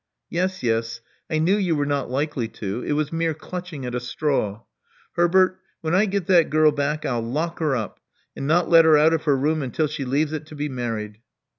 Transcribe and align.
"Yes, 0.31 0.63
yes: 0.63 0.99
I 1.29 1.37
knew 1.37 1.57
you 1.57 1.75
were 1.75 1.85
not 1.85 2.09
likely 2.09 2.47
to: 2.47 2.81
it 2.83 2.93
was 2.93 3.13
mere 3.13 3.35
clutching 3.35 3.85
at 3.85 3.93
a 3.93 3.99
straw. 3.99 4.63
Herbert: 5.13 5.59
when 5.81 5.93
I 5.93 6.05
get 6.05 6.25
that 6.25 6.49
girl 6.49 6.71
back, 6.71 7.03
1*11 7.03 7.31
lock 7.33 7.59
her 7.59 7.75
up, 7.75 7.99
and 8.35 8.47
not 8.47 8.67
let 8.67 8.83
her 8.83 8.97
out 8.97 9.13
of 9.13 9.25
her 9.25 9.37
room 9.37 9.61
until 9.61 9.85
she 9.85 10.03
leaves 10.03 10.33
it 10.33 10.47
to 10.47 10.55
be 10.55 10.69
married." 10.69 11.19